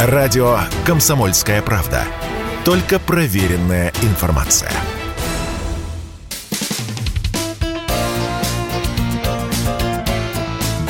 [0.00, 2.04] Радио «Комсомольская правда».
[2.64, 4.70] Только проверенная информация.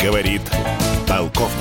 [0.02, 0.42] Говорит
[1.06, 1.54] полковник.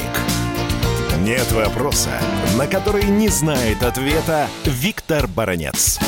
[1.22, 2.10] Нет вопроса,
[2.58, 6.00] на который не знает ответа Виктор Баранец.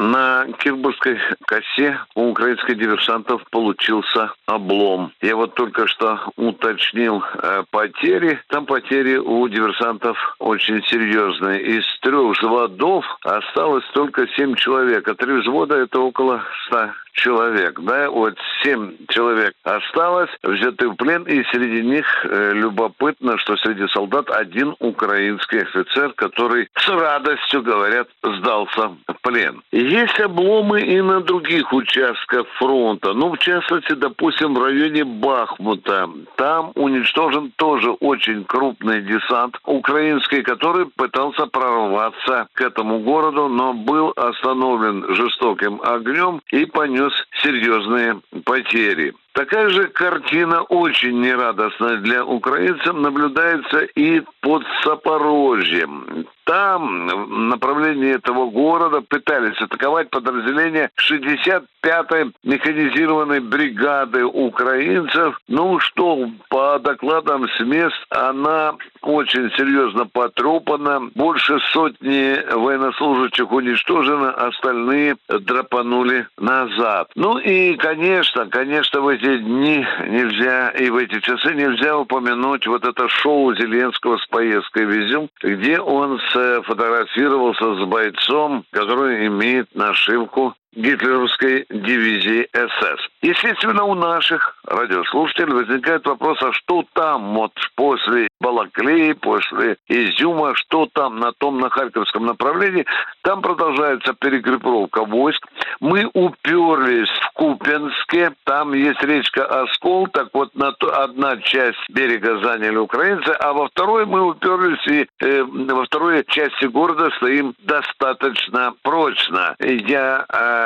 [0.00, 5.12] На Кирбургской косе у украинских диверсантов получился облом.
[5.20, 8.40] Я вот только что уточнил э, потери.
[8.48, 11.60] Там потери у диверсантов очень серьезные.
[11.60, 18.10] Из трех взводов осталось только семь человек, а три взвода это около ста человек, да,
[18.10, 24.30] вот семь человек осталось, взяты в плен, и среди них э, любопытно, что среди солдат
[24.30, 28.92] один украинский офицер, который с радостью, говорят, сдался
[29.22, 29.62] плен.
[29.72, 36.08] Есть обломы и на других участках фронта, ну, в частности, допустим, в районе Бахмута.
[36.36, 44.12] Там уничтожен тоже очень крупный десант украинский, который пытался прорваться к этому городу, но был
[44.16, 49.14] остановлен жестоким огнем и понес понес серьезные потери.
[49.32, 56.26] Такая же картина очень нерадостная для украинцев наблюдается и под Запорожьем.
[56.44, 65.38] Там, в направлении этого города, пытались атаковать подразделения 65-й механизированной бригады украинцев.
[65.48, 71.10] Ну что, по докладам с мест, она очень серьезно потрепана.
[71.14, 77.10] Больше сотни военнослужащих уничтожено, остальные драпанули назад.
[77.14, 82.84] Ну и, конечно, конечно, в эти дни нельзя, и в эти часы нельзя упомянуть вот
[82.84, 90.54] это шоу Зеленского с поездкой в Изюм, где он сфотографировался с бойцом, который имеет нашивку
[90.74, 93.08] гитлеровской дивизии СС.
[93.22, 100.88] Естественно, у наших радиослушателей возникает вопрос, а что там вот после Балаклеи, после Изюма, что
[100.92, 102.86] там на том, на Харьковском направлении.
[103.22, 105.46] Там продолжается перегруппировка войск.
[105.80, 112.38] Мы уперлись в Купенске, там есть речка Оскол, так вот на то, одна часть берега
[112.42, 118.74] заняли украинцы, а во второй мы уперлись и э, во второй части города стоим достаточно
[118.82, 119.54] прочно.
[119.58, 120.59] Я э,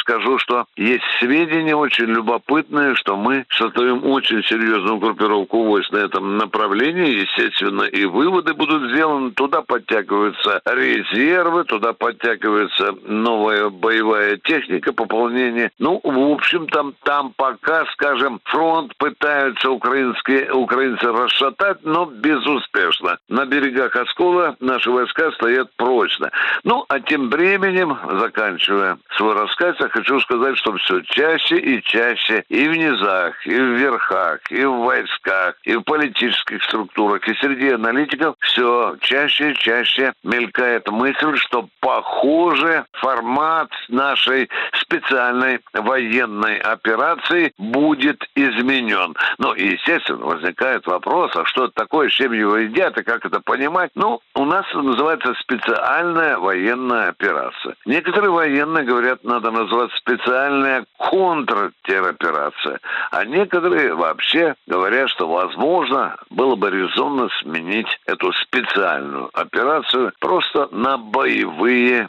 [0.00, 6.38] скажу, что есть сведения очень любопытные, что мы создаем очень серьезную группировку войск на этом
[6.38, 9.30] направлении, естественно, и выводы будут сделаны.
[9.32, 15.70] Туда подтягиваются резервы, туда подтягивается новая боевая техника, пополнение.
[15.78, 23.18] Ну, в общем, там, там пока, скажем, фронт пытаются украинские, украинцы расшатать, но безуспешно.
[23.28, 26.30] На берегах Оскола наши войска стоят прочно.
[26.64, 32.44] Ну, а тем временем, заканчивая свой рассказ, я хочу сказать, что все чаще и чаще
[32.48, 37.70] и в низах, и в верхах, и в войсках, и в политических структурах, и среди
[37.70, 48.22] аналитиков все чаще и чаще мелькает мысль, что похоже формат нашей специальной военной операции будет
[48.34, 49.14] изменен.
[49.38, 53.24] Ну, и, естественно, возникает вопрос, а что это такое, с чем его едят и как
[53.24, 53.90] это понимать?
[53.94, 57.74] Ну, у нас называется специальная военная операция.
[57.84, 62.80] Некоторые военные говорят, надо назвать специальная контртерроперация.
[63.10, 70.98] А некоторые вообще говорят, что, возможно, было бы резонно сменить эту специальную операцию просто на
[70.98, 72.08] боевые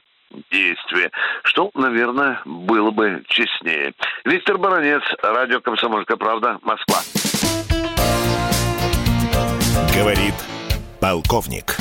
[0.51, 1.11] действия,
[1.43, 3.93] что, наверное, было бы честнее.
[4.25, 6.99] Виктор Баранец, радио «Комсомольская правда», Москва.
[9.95, 10.35] Говорит
[10.99, 11.77] полковник.